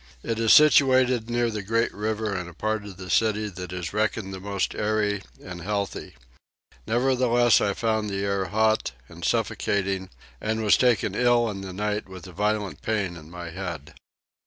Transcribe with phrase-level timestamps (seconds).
[0.23, 3.93] It is situated near the great river in a part of the city that is
[3.93, 6.15] reckoned the most airy and healthy.
[6.87, 10.09] Nevertheless I found the air hot and suffocating
[10.41, 13.93] and was taken ill in the night with a violent pain in my head.